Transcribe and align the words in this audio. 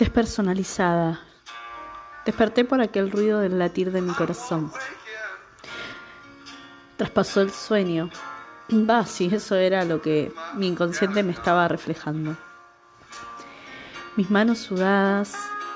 Despersonalizada. 0.00 1.20
Desperté 2.24 2.64
por 2.64 2.80
aquel 2.80 3.10
ruido 3.10 3.40
del 3.40 3.58
latir 3.58 3.92
de 3.92 4.00
mi 4.00 4.14
corazón. 4.14 4.72
Traspasó 6.96 7.42
el 7.42 7.50
sueño. 7.50 8.08
Va, 8.72 9.04
sí, 9.04 9.28
eso 9.30 9.56
era 9.56 9.84
lo 9.84 10.00
que 10.00 10.32
mi 10.54 10.68
inconsciente 10.68 11.22
me 11.22 11.32
estaba 11.32 11.68
reflejando. 11.68 12.34
Mis 14.16 14.30
manos 14.30 14.60
sudadas, 14.60 15.34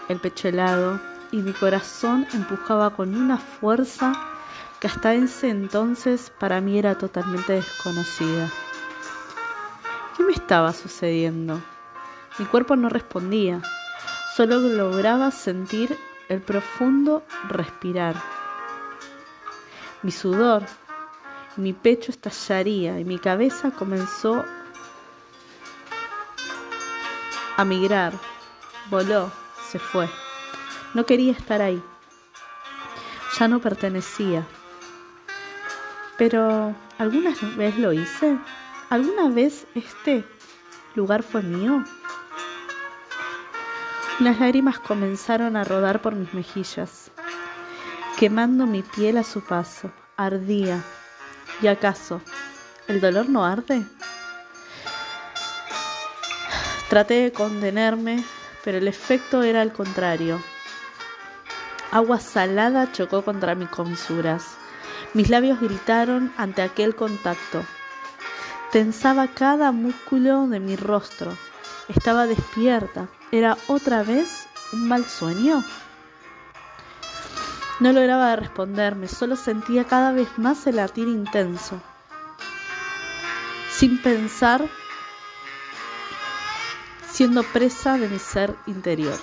el 0.09 0.19
pecho 0.21 0.49
helado 0.49 0.99
y 1.31 1.43
mi 1.43 1.53
corazón 1.53 2.27
empujaba 2.33 2.97
con 2.97 3.15
una 3.15 3.37
fuerza 3.37 4.15
que 4.81 4.87
hasta 4.87 5.13
ese 5.13 5.51
entonces 5.51 6.33
para 6.41 6.63
mí 6.63 6.79
era 6.79 6.97
totalmente 6.97 7.53
desconocida. 7.53 8.51
¿Qué 10.17 10.23
me 10.23 10.33
estaba 10.33 10.73
sucediendo? 10.73 11.61
Mi 12.39 12.47
cuerpo 12.47 12.75
no 12.75 12.89
respondía, 12.89 13.61
solo 14.37 14.59
lograba 14.59 15.31
sentir 15.31 15.97
el 16.29 16.41
profundo 16.41 17.23
respirar. 17.49 18.17
Mi 20.03 20.11
sudor, 20.11 20.65
mi 21.57 21.73
pecho 21.73 22.11
estallaría 22.11 22.99
y 22.99 23.05
mi 23.05 23.19
cabeza 23.19 23.71
comenzó 23.71 24.45
a 27.57 27.65
migrar. 27.65 28.13
Voló, 28.91 29.31
se 29.71 29.79
fue. 29.79 30.09
No 30.95 31.07
quería 31.07 31.33
estar 31.33 31.63
ahí. 31.63 31.81
Ya 33.39 33.47
no 33.47 33.61
pertenecía. 33.61 34.45
Pero, 36.19 36.75
¿alguna 36.99 37.35
vez 37.57 37.79
lo 37.79 37.93
hice? 37.93 38.37
¿Alguna 38.91 39.29
vez 39.29 39.67
este 39.75 40.25
lugar 40.95 41.23
fue 41.23 41.43
mío? 41.43 41.85
Las 44.21 44.39
lágrimas 44.39 44.79
comenzaron 44.79 45.57
a 45.57 45.65
rodar 45.65 46.01
por 46.01 46.15
mis 46.15 46.33
mejillas, 46.35 47.11
quemando 48.17 48.65
mi 48.65 48.83
piel 48.83 49.19
a 49.19 49.25
su 49.25 49.41
paso. 49.41 49.91
Ardía. 50.17 50.81
¿Y 51.61 51.67
acaso 51.67 52.21
el 52.87 53.01
dolor 53.01 53.29
no 53.29 53.45
arde? 53.45 53.85
Traté 56.89 57.15
de 57.25 57.33
contenerme, 57.33 58.23
pero 58.63 58.79
el 58.79 58.87
efecto 58.87 59.43
era 59.43 59.63
al 59.63 59.73
contrario. 59.73 60.41
Agua 61.91 62.21
salada 62.21 62.93
chocó 62.93 63.23
contra 63.23 63.57
mis 63.57 63.69
comisuras. 63.69 64.45
Mis 65.13 65.29
labios 65.29 65.61
gritaron 65.61 66.33
ante 66.37 66.63
aquel 66.63 66.95
contacto. 66.95 67.65
Tensaba 68.71 69.27
cada 69.27 69.73
músculo 69.73 70.47
de 70.47 70.61
mi 70.61 70.77
rostro. 70.77 71.37
Estaba 71.89 72.27
despierta. 72.27 73.09
¿Era 73.35 73.59
otra 73.67 74.05
vez 74.05 74.47
un 74.73 74.87
mal 74.87 75.05
sueño? 75.05 75.65
No 77.81 77.91
lograba 77.91 78.37
responderme, 78.37 79.09
solo 79.09 79.35
sentía 79.35 79.83
cada 79.83 80.13
vez 80.13 80.29
más 80.39 80.69
el 80.69 80.77
latir 80.77 81.09
intenso. 81.09 81.83
Sin 83.73 84.01
pensar, 84.01 84.65
siendo 87.11 87.43
presa 87.43 87.99
de 87.99 88.09
mi 88.09 88.21
ser 88.21 88.55
interior. 88.69 89.19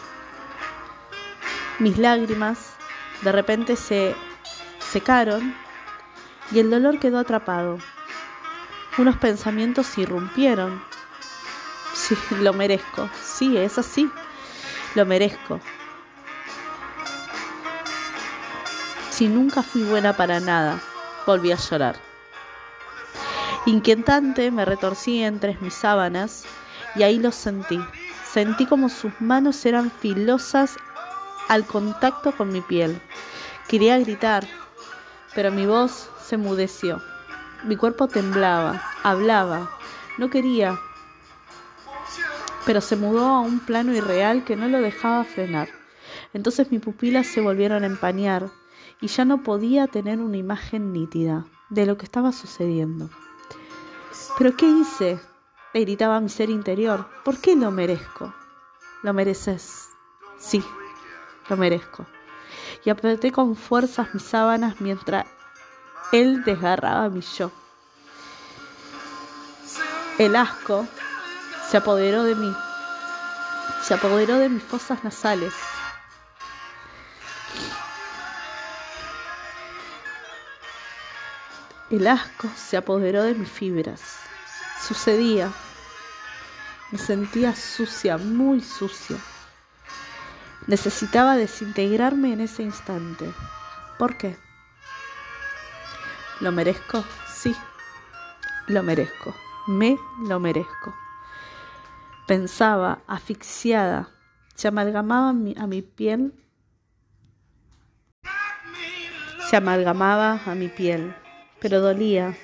Mis 1.80 1.98
lágrimas 1.98 2.74
de 3.22 3.32
repente 3.32 3.78
se 3.78 4.14
secaron 4.92 5.56
y 6.52 6.60
el 6.60 6.70
dolor 6.70 7.00
quedó 7.00 7.18
atrapado. 7.18 7.78
Unos 8.98 9.16
pensamientos 9.16 9.98
irrumpieron. 9.98 10.91
Sí, 11.94 12.16
lo 12.40 12.54
merezco. 12.54 13.10
Sí, 13.24 13.58
es 13.58 13.78
así. 13.78 14.10
Lo 14.96 15.06
merezco. 15.06 15.60
Si 19.10 19.28
nunca 19.28 19.62
fui 19.62 19.84
buena 19.84 20.14
para 20.14 20.40
nada, 20.40 20.80
volví 21.26 21.52
a 21.52 21.56
llorar. 21.56 21.96
Inquietante 23.66 24.50
me 24.50 24.66
retorcí 24.66 25.22
entre 25.22 25.56
mis 25.62 25.76
sábanas 25.76 26.46
y 26.96 27.04
ahí 27.04 27.20
lo 27.20 27.32
sentí. 27.32 27.80
Sentí 28.26 28.66
como 28.66 28.90
sus 28.90 29.12
manos 29.20 29.66
eran 29.66 29.92
filosas 29.92 30.78
al 31.48 31.66
contacto 31.66 32.32
con 32.32 32.52
mi 32.52 32.62
piel. 32.62 33.00
Quería 33.68 34.00
gritar, 34.00 34.48
pero 35.36 35.52
mi 35.52 35.66
voz 35.66 36.10
se 36.26 36.38
mudeció. 36.38 37.02
Mi 37.64 37.76
cuerpo 37.76 38.08
temblaba, 38.08 38.82
hablaba, 39.04 39.70
no 40.18 40.30
quería, 40.30 40.80
pero 42.66 42.82
se 42.82 42.96
mudó 42.96 43.26
a 43.26 43.42
un 43.42 43.60
plano 43.60 43.94
irreal 43.94 44.44
que 44.44 44.56
no 44.56 44.68
lo 44.68 44.82
dejaba 44.82 45.24
frenar. 45.24 45.70
Entonces 46.34 46.72
mis 46.72 46.82
pupilas 46.82 47.28
se 47.28 47.42
volvieron 47.42 47.84
a 47.84 47.88
empañar 47.88 48.50
y 49.00 49.08
ya 49.08 49.26
no 49.26 49.44
podía 49.44 49.88
tener 49.88 50.20
una 50.20 50.38
imagen 50.38 50.94
nítida 50.94 51.46
de 51.70 51.86
lo 51.86 51.98
que 51.98 52.06
estaba 52.06 52.32
sucediendo. 52.32 53.10
¿Pero 54.38 54.56
qué 54.56 54.68
hice? 54.68 55.20
Le 55.74 55.82
gritaba 55.82 56.20
mi 56.20 56.30
ser 56.30 56.50
interior. 56.50 57.08
¿Por 57.24 57.40
qué 57.40 57.56
lo 57.56 57.72
merezco? 57.72 58.34
Lo 59.04 59.14
mereces. 59.14 59.90
Sí, 60.38 60.64
lo 61.50 61.58
merezco. 61.58 62.06
Y 62.86 62.90
apreté 62.90 63.32
con 63.32 63.56
fuerzas 63.56 64.14
mis 64.14 64.24
sábanas 64.24 64.82
mientras 64.82 65.26
él 66.12 66.44
desgarraba 66.44 67.10
mi 67.10 67.22
yo. 67.22 67.52
El 70.18 70.36
asco 70.36 70.86
se 71.72 71.78
apoderó 71.78 72.26
de 72.26 72.36
mí, 72.36 72.54
se 73.82 73.94
apoderó 73.94 74.38
de 74.40 74.50
mis 74.50 74.62
fosas 74.62 75.06
nasales. 75.06 75.54
El 81.90 82.08
asco 82.08 82.50
se 82.58 82.76
apoderó 82.76 83.24
de 83.24 83.36
mis 83.36 83.50
fibras. 83.50 84.02
Sucedía. 84.86 85.50
Me 86.92 86.98
sentía 86.98 87.56
sucia, 87.56 88.18
muy 88.18 88.60
sucia. 88.60 89.16
Necesitaba 90.68 91.38
desintegrarme 91.38 92.34
en 92.34 92.42
ese 92.42 92.64
instante. 92.64 93.32
¿Por 93.98 94.18
qué? 94.18 94.38
¿Lo 96.42 96.52
merezco? 96.52 97.06
Sí, 97.34 97.56
lo 98.68 98.84
merezco. 98.84 99.34
Me 99.68 99.98
lo 100.28 100.38
merezco. 100.42 100.94
Pensaba, 102.32 103.04
asfixiada, 103.08 104.08
se 104.56 104.70
amalgamaba 104.70 105.32
a 105.32 105.34
mi, 105.34 105.54
a 105.58 105.68
mi 105.68 105.82
piel, 105.82 106.34
se 109.50 109.58
amalgamaba 109.58 110.40
a 110.46 110.56
mi 110.56 110.70
piel, 110.70 111.14
pero 111.60 111.82
dolía, 111.82 112.38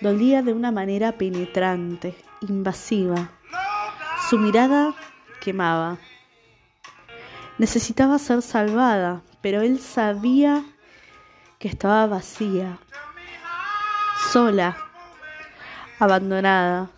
dolía 0.00 0.40
de 0.40 0.54
una 0.54 0.72
manera 0.72 1.12
penetrante, 1.12 2.16
invasiva. 2.40 3.32
Su 4.30 4.38
mirada 4.38 4.94
quemaba. 5.42 5.98
Necesitaba 7.58 8.18
ser 8.18 8.40
salvada, 8.40 9.20
pero 9.42 9.60
él 9.60 9.78
sabía 9.78 10.64
que 11.58 11.68
estaba 11.68 12.06
vacía, 12.06 12.78
sola, 14.32 14.74
abandonada. 15.98 16.95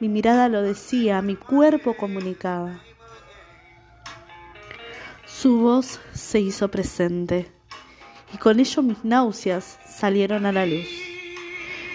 Mi 0.00 0.08
mirada 0.08 0.48
lo 0.48 0.62
decía, 0.62 1.20
mi 1.20 1.36
cuerpo 1.36 1.94
comunicaba. 1.94 2.80
Su 5.26 5.58
voz 5.58 6.00
se 6.14 6.40
hizo 6.40 6.70
presente 6.70 7.52
y 8.32 8.38
con 8.38 8.60
ello 8.60 8.82
mis 8.82 9.04
náuseas 9.04 9.78
salieron 9.86 10.46
a 10.46 10.52
la 10.52 10.64
luz. 10.64 10.88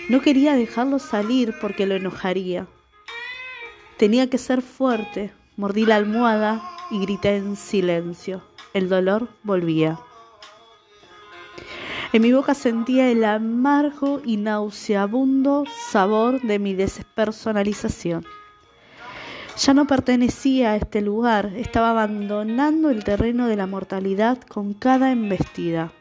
No 0.07 0.21
quería 0.21 0.55
dejarlo 0.55 0.99
salir 0.99 1.55
porque 1.59 1.87
lo 1.87 1.95
enojaría. 1.95 2.67
Tenía 3.97 4.29
que 4.29 4.37
ser 4.37 4.61
fuerte. 4.61 5.33
Mordí 5.57 5.85
la 5.85 5.95
almohada 5.95 6.61
y 6.91 6.99
grité 6.99 7.37
en 7.37 7.55
silencio. 7.55 8.43
El 8.75 8.87
dolor 8.87 9.29
volvía. 9.41 9.99
En 12.15 12.21
mi 12.21 12.31
boca 12.31 12.53
sentía 12.53 13.11
el 13.11 13.25
amargo 13.25 14.21
y 14.23 14.37
nauseabundo 14.37 15.65
sabor 15.91 16.41
de 16.43 16.59
mi 16.59 16.73
despersonalización. 16.73 18.25
Ya 19.57 19.73
no 19.73 19.85
pertenecía 19.85 20.71
a 20.71 20.75
este 20.77 21.01
lugar, 21.01 21.51
estaba 21.57 21.89
abandonando 21.89 22.89
el 22.89 23.03
terreno 23.03 23.49
de 23.49 23.57
la 23.57 23.67
mortalidad 23.67 24.41
con 24.43 24.73
cada 24.73 25.11
embestida. 25.11 25.91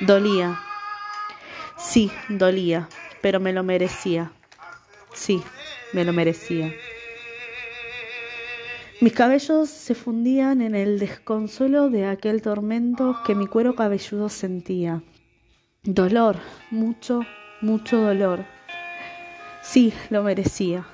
Dolía. 0.00 0.58
Sí, 1.78 2.10
dolía, 2.28 2.88
pero 3.22 3.38
me 3.38 3.52
lo 3.52 3.62
merecía. 3.62 4.32
Sí, 5.12 5.40
me 5.92 6.04
lo 6.04 6.12
merecía. 6.12 6.74
Mis 9.04 9.12
cabellos 9.12 9.68
se 9.68 9.94
fundían 9.94 10.62
en 10.62 10.74
el 10.74 10.98
desconsuelo 10.98 11.90
de 11.90 12.06
aquel 12.06 12.40
tormento 12.40 13.18
que 13.26 13.34
mi 13.34 13.46
cuero 13.46 13.74
cabelludo 13.74 14.30
sentía. 14.30 15.02
Dolor, 15.82 16.38
mucho, 16.70 17.20
mucho 17.60 18.00
dolor. 18.00 18.46
Sí, 19.62 19.92
lo 20.08 20.22
merecía. 20.22 20.86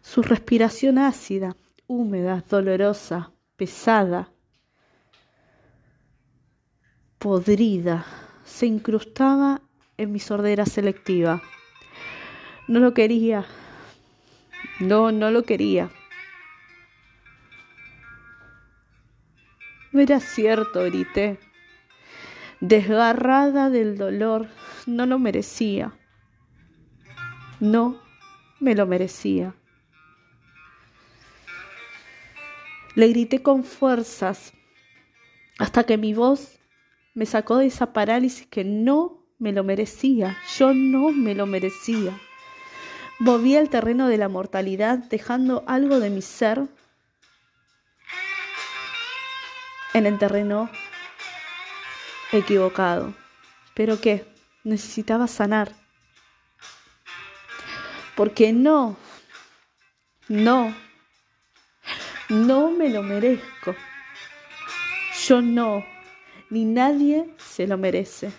Su 0.00 0.22
respiración 0.22 0.96
ácida, 0.96 1.56
húmeda, 1.88 2.44
dolorosa, 2.48 3.32
pesada, 3.56 4.32
podrida, 7.18 8.06
se 8.44 8.66
incrustaba 8.66 9.60
en 9.96 10.12
mi 10.12 10.20
sordera 10.20 10.66
selectiva. 10.66 11.42
No 12.68 12.78
lo 12.78 12.94
quería. 12.94 13.44
No, 14.80 15.12
no 15.12 15.30
lo 15.30 15.42
quería. 15.42 15.90
No 19.92 20.00
era 20.00 20.20
cierto, 20.20 20.84
grité. 20.84 21.38
Desgarrada 22.60 23.68
del 23.68 23.98
dolor, 23.98 24.48
no 24.86 25.04
lo 25.04 25.18
merecía. 25.18 25.92
No 27.60 28.00
me 28.58 28.74
lo 28.74 28.86
merecía. 28.86 29.54
Le 32.94 33.08
grité 33.08 33.42
con 33.42 33.64
fuerzas 33.64 34.54
hasta 35.58 35.84
que 35.84 35.98
mi 35.98 36.14
voz 36.14 36.58
me 37.14 37.26
sacó 37.26 37.58
de 37.58 37.66
esa 37.66 37.92
parálisis 37.92 38.46
que 38.46 38.64
no 38.64 39.26
me 39.38 39.52
lo 39.52 39.62
merecía. 39.62 40.38
Yo 40.56 40.72
no 40.72 41.10
me 41.12 41.34
lo 41.34 41.46
merecía. 41.46 42.18
Volví 43.20 43.56
al 43.56 43.70
terreno 43.70 44.08
de 44.08 44.16
la 44.16 44.28
mortalidad 44.28 44.98
dejando 44.98 45.62
algo 45.66 46.00
de 46.00 46.10
mi 46.10 46.22
ser 46.22 46.66
en 49.94 50.06
el 50.06 50.18
terreno 50.18 50.70
equivocado. 52.32 53.14
¿Pero 53.74 54.00
qué? 54.00 54.26
Necesitaba 54.64 55.26
sanar. 55.28 55.72
Porque 58.16 58.52
no, 58.52 58.96
no 60.28 60.74
no 62.30 62.70
me 62.70 62.88
lo 62.88 63.02
merezco. 63.02 63.74
Yo 65.26 65.42
no, 65.42 65.84
ni 66.48 66.64
nadie 66.64 67.28
se 67.38 67.66
lo 67.66 67.76
merece. 67.76 68.30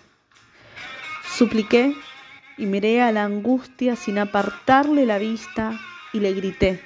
Supliqué 1.38 1.94
y 2.58 2.66
miré 2.66 3.02
a 3.02 3.12
la 3.12 3.24
angustia 3.24 3.96
sin 3.96 4.18
apartarle 4.18 5.06
la 5.06 5.18
vista 5.18 5.80
y 6.14 6.20
le 6.20 6.34
grité, 6.34 6.84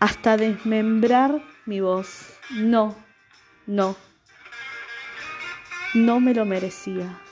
hasta 0.00 0.36
desmembrar 0.36 1.42
mi 1.66 1.80
voz. 1.80 2.38
No, 2.50 2.94
no, 3.66 3.96
no 5.94 6.20
me 6.20 6.34
lo 6.34 6.44
merecía. 6.44 7.23